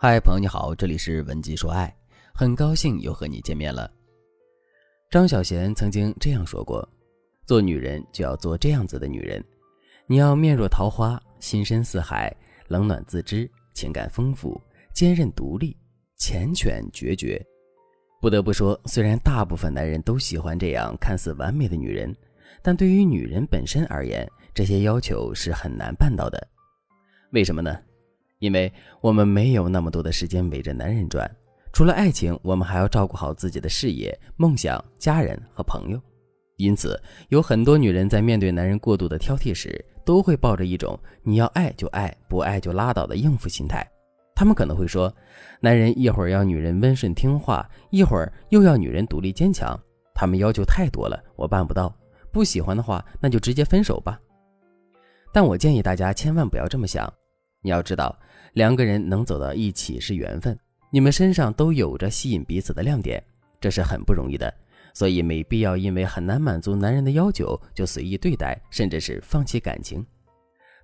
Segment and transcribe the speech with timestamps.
[0.00, 1.92] 嗨，朋友你好，这里是文姬说爱，
[2.32, 3.90] 很高兴又和你见面了。
[5.10, 6.88] 张小娴曾经这样说过
[7.46, 9.44] ：“做女人就要做这样子的女人，
[10.06, 12.32] 你要面若桃花，心深似海，
[12.68, 14.60] 冷暖自知，情感丰富，
[14.94, 15.76] 坚韧独立，
[16.16, 17.44] 缱绻决绝。”
[18.22, 22.14] 不得不说，虽然大部分男人都喜欢这样看似完美的女人，
[22.62, 26.40] 但对于女人本身而言，这些要求是很难办到的。
[27.32, 27.76] 为什么呢？
[28.38, 31.30] 因为我们没有那么多的时间围着男人转，
[31.72, 36.00] 除了爱情，我们还要照顾好自己的事业、梦想、家人和朋友。
[36.56, 43.88] 因此，有很多女人在面对男人过度的挑剔时，都会抱着一种“你要爱就爱，不爱就拉倒”的应付心态。
[44.34, 45.12] 他们可能会说
[45.60, 49.78] ：“男人一会儿要女人温顺听话，一会儿又要女人独立坚强，
[50.14, 51.94] 他们要求太多了，我办不到。
[52.32, 54.20] 不喜欢的话，那就直接分手吧。”
[55.32, 57.12] 但我建议大家千万不要这么想。
[57.62, 58.16] 你要知道，
[58.54, 60.58] 两个人能走到一起是缘分，
[60.90, 63.22] 你们身上都有着吸引彼此的亮点，
[63.60, 64.52] 这是很不容易的，
[64.94, 70.04] 所以没必要因为很难满足男人的要求就随意对待，甚至是放弃感情。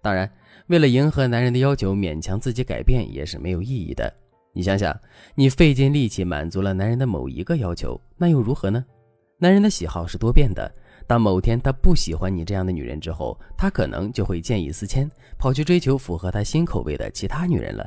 [0.03, 0.31] 当然，
[0.67, 4.13] 为了迎合男人的要求，勉强自己改变也是没有意义的。
[4.53, 4.95] 你想想，
[5.35, 8.85] 你费尽力气满足了男人的某一个要求，那又如何呢？
[9.39, 10.73] 男人的喜好是多变的。
[11.07, 17.87] 当某天他不喜欢你这样的女人之后，他可能就会见异思迁，跑去追求符合他新口味的其他女人了。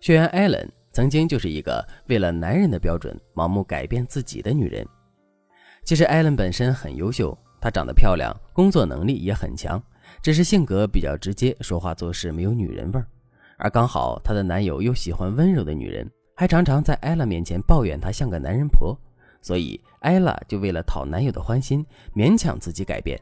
[0.00, 4.86] 学员艾伦曾经就是一个为了男人的标准盲目改变自己的女人。
[5.84, 9.82] 其实艾伦本身很优秀，她长得漂亮，工作能力也很强，
[10.22, 13.06] 只是性格比较直接，说话做事没有女人味儿。
[13.58, 18.98] 而刚好她的男友又喜欢温柔的女人，还常常在艾拉面前抱怨她像个男人婆。
[19.42, 23.20] 所以，艾拉就为了讨男友的欢心，勉强自己改变。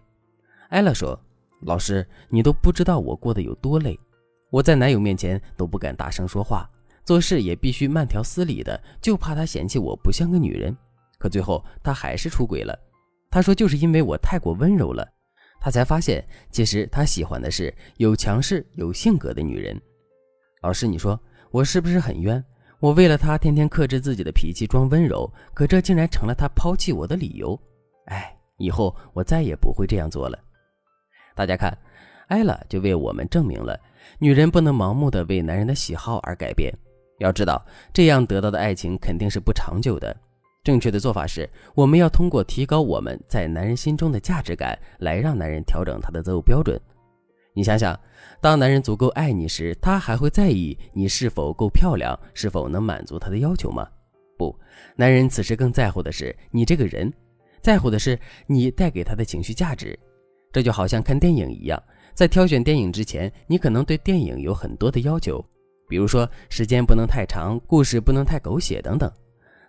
[0.69, 1.19] 艾拉说
[1.63, 3.99] ：“老师，你都不知道我过得有多累，
[4.51, 6.69] 我在男友面前都不敢大声说话，
[7.05, 10.77] 做事也必须慢条斯理的，就怕他嫌弃我不像个女人。
[11.19, 12.79] 可最后他还是出轨了。
[13.31, 15.07] 他说，就是因为我太过温柔了，
[15.61, 19.81] 他才发现其实他喜欢的是有强势、有性格的女人。
[20.63, 21.19] 老师，你说
[21.51, 22.45] 我是不是很冤？”
[22.81, 27.59] 我为了他天天克制自己的脾气，装温柔，可这竟然成了他抛弃我的理由。
[28.05, 30.39] 哎，以后我再也不会这样做了。
[31.35, 31.77] 大家看，
[32.29, 33.79] 艾拉就为我们证明了，
[34.19, 36.73] 女人不能盲目的为男人的喜好而改变。
[37.19, 37.61] 要知道，
[37.93, 40.17] 这样得到的爱情肯定是不长久的。
[40.63, 46.81] 正确的做法是，我们要通过提高我们在男人心中的价值感，来让男人调整他的择偶标准。
[47.59, 47.99] 你想想，
[48.41, 53.85] 当男人足够爱你时，他还会在意你是否够漂亮，是否能满足他的要求吗？
[54.37, 54.57] 不，
[54.95, 57.13] 男人此时更在乎的是你这个人，
[57.61, 58.17] 在乎的是
[58.47, 59.99] 你带给他的情绪价值。
[60.53, 61.83] 这就好像看电影一样，
[62.15, 65.45] 在挑选电影之前，你可能对电影有很多的要求，
[65.89, 69.11] 比如说时间不能太长，故事不能太狗血等等。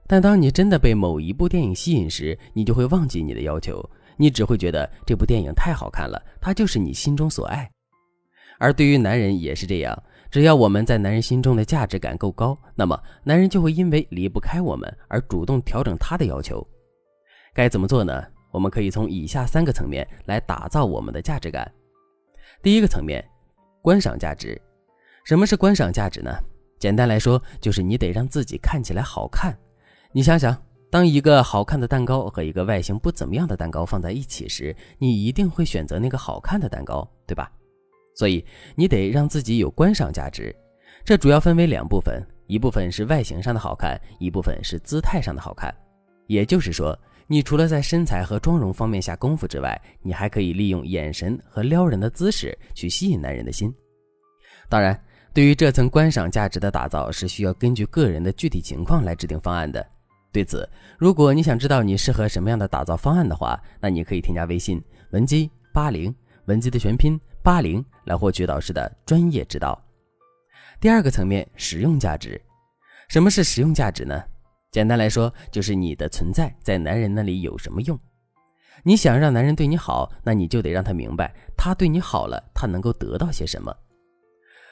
[0.06, 3.84] 但当你真的被某一部电影吸引时，你就会忘记你的要求，
[4.16, 7.68] 你只会觉得这部电影太好看了，它就是你心中所爱。
[8.60, 16.66] 而对于男人也是这样，只要我们在男人心中的价值感够高，那么男人就会因为离不开我们而主动调整他的要求。
[17.54, 18.24] 该怎么做呢？
[18.52, 21.72] 我们可以从以下三个层面来打造我们的价值感。
[22.62, 23.24] 第一个层面，
[23.82, 24.60] 观赏价值。
[25.24, 26.32] 什么是观赏价值呢？
[26.80, 29.58] 简单来说，就是你得让自己看起来好看。
[30.12, 30.56] 你想想，
[30.90, 37.52] 当一个好看的蛋糕和一个外形不怎么样的蛋糕放在一起时，你一定会选择那个好看的蛋糕，对吧？
[38.16, 40.56] 所以你得让自己有观赏价值，
[41.06, 45.74] 这主要分为两部分，一部分是外形上的好看，一部分是姿态上的好看。
[46.28, 46.98] 也就是说，
[47.28, 53.74] 你除了在身材和妆容方面下功夫之外，你还可以利用眼神和撩人的姿势去吸引男人的心。
[54.68, 55.00] 当然，
[55.34, 59.84] 对于这层观赏价值的打造，是需要根据个人的具体情况来制定方案的。
[60.32, 64.80] 对此，如果你想知道你适合什么样的打造方案的话，那你可以添加微信
[65.12, 66.14] 文姬八零，
[66.46, 67.20] 文姬的全拼。
[67.50, 69.84] 八零来获取导师的专业指导。
[70.80, 72.40] 第二个层面，实用价值。
[73.08, 74.24] 什么是实用价值呢？
[74.70, 78.00] 简单来说，就是你的存在在男人那里有什么用。
[78.84, 83.76] 你想让男人对你好，那你就得让他明白，他对你好了，他能够得到些什么。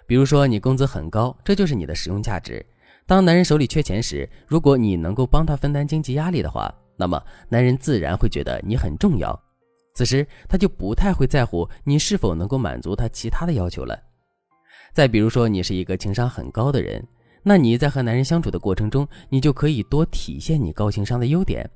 [0.06, 2.63] 比如说，你工资很高，这就是你的实用价值。
[3.07, 7.19] 当男人手里缺钱时，如果你能够帮他分担经济压力的话，那么
[7.50, 9.35] 男人自然会觉得你很重要。
[9.97, 13.99] 此时他就不太会在乎你是否能够满足他其他的要求了。
[14.94, 17.03] 再比如说，你是一个情商很高的人，
[17.41, 21.67] 那你在和男人相处的过程中，你就可以多体现你高情商的优点。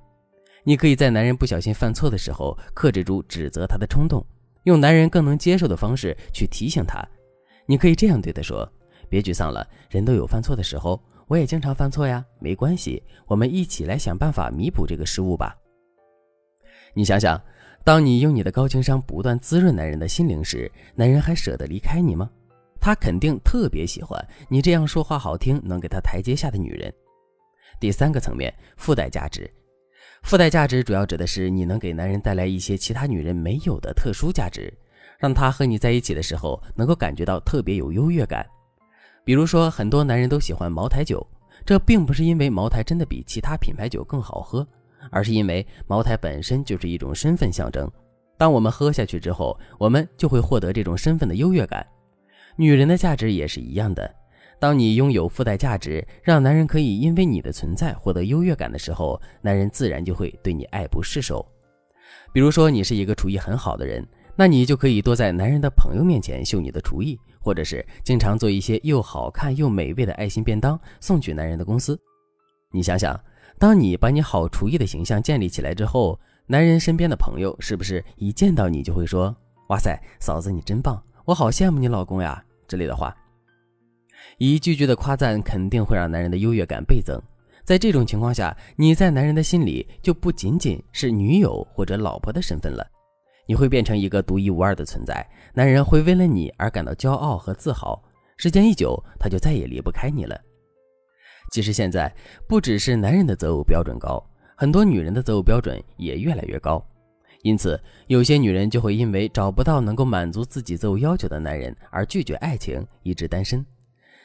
[0.64, 4.24] 你可以在男人不小心犯错的时候，克制住指责他的冲动，
[4.66, 7.04] 用男人更能接受的方式去提醒他。
[7.66, 8.72] 你可以这样对他说
[9.10, 15.58] ：“别沮丧了，人都有犯错的时候，我也经常犯错呀，没关系，我们一起来想办法弥补这个失误吧。
[16.94, 17.42] 你想想，
[17.84, 22.30] 当你用你的高情商不断滋润男人的心灵时，男人还舍得离开你吗？
[22.80, 26.94] 他肯定特别喜欢你这样说话好听、能给他台阶下的女人。
[27.80, 29.50] 第三个层面，附带价值。
[30.24, 34.72] 附带价值主要指的是你能给男人带来一些其他女人没有的特殊价值，
[35.18, 38.46] 让他和你在一起的时候能够感觉到特别有优越感。
[39.24, 41.26] 比如说，很多男人都喜欢茅台酒，
[41.66, 44.68] 这并不是因为茅台真的比其他品牌酒更好喝，
[45.10, 47.90] 而是因为茅台本身就是一种身份象征。
[48.38, 51.86] 当我们喝下去之后，我们就会获得这种身份的优越感。
[52.56, 54.14] 女人的价值也是一样的。
[54.60, 61.44] 当你拥有附带价值，让男人可以因为你的存在获得优越感的时候，男人自然就会对你爱不释手。
[62.32, 72.00] 比如说，你是一个厨艺很好的人，那你就可以多在男人的朋友面前秀你的厨艺，或者是经常做一些又好看又美味的爱心便当送去男人的公司。
[72.72, 73.20] 你想想，
[73.62, 79.36] 当你把你好厨艺的形象建立起来之后，男人身边的朋友是不是一见到你就会说
[79.70, 83.16] ：“哇塞，嫂子你真棒，我好羡慕你老公呀”之类的话？
[84.40, 87.22] 一句句的夸赞肯定会让男人的优越感倍增。
[87.64, 92.84] 在这种情况下，你在男人的心里就不仅仅是女友或者老婆的身份了，
[93.46, 95.24] 你会变成一个独一无二的存在。
[95.54, 98.02] 男人会为了你而感到骄傲和自豪，
[98.38, 100.36] 时间一久，他就再也离不开你了。
[101.52, 102.12] 其实现在
[102.48, 104.24] 不只是男人的择偶标准高，
[104.56, 106.84] 很多女人的择偶标准也越来越高。
[107.44, 113.66] 因此，有些女人就会因为找不到能够满足自己择偶要求的男人而拒绝爱情，一直单身。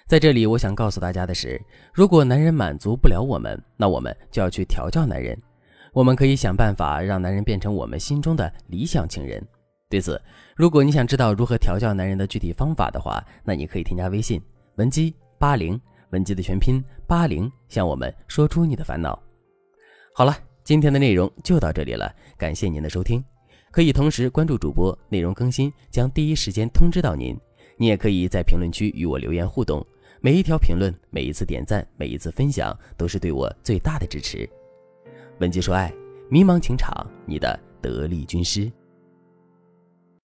[0.06, 1.60] 在这里，我想告诉大家的是，
[1.92, 5.36] 如果男人满足不了我们，那我们就要去调教男人。
[5.92, 9.42] 我们可以想办法让男人变成我们心中的理想情人。
[9.88, 10.20] 对此，
[10.54, 14.40] 如果你想知道如何调教男人的具体方法的话，那你可以添加微信
[14.76, 15.80] 文姬八零，
[16.10, 19.20] 文姬的全拼八零，向我们说出你的烦恼。
[20.14, 23.22] 好了，今天的内容就到这里了，感谢您的收听。
[23.70, 27.36] 可以同时关注主播，内容更新将第一时间通知到您。
[27.76, 29.86] 你也可以在评论区与我留言互动。
[30.22, 34.48] 每一条评论，每一次点赞，每一次分享，都是对我最大的支持。
[35.40, 35.92] 文姬说爱，
[36.30, 38.72] 迷茫情场，你的得力军师。